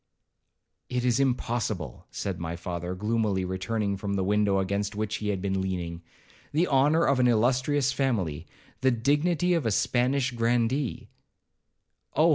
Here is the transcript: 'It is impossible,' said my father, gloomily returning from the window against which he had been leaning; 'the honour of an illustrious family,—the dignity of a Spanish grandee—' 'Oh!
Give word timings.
'It 0.89 1.05
is 1.05 1.19
impossible,' 1.19 2.07
said 2.09 2.39
my 2.39 2.55
father, 2.55 2.95
gloomily 2.95 3.45
returning 3.45 3.95
from 3.95 4.15
the 4.15 4.23
window 4.23 4.57
against 4.57 4.95
which 4.95 5.17
he 5.17 5.29
had 5.29 5.43
been 5.43 5.61
leaning; 5.61 6.01
'the 6.53 6.67
honour 6.69 7.03
of 7.05 7.19
an 7.19 7.27
illustrious 7.27 7.91
family,—the 7.93 8.89
dignity 8.89 9.53
of 9.53 9.63
a 9.67 9.69
Spanish 9.69 10.31
grandee—' 10.31 11.07
'Oh! 12.15 12.29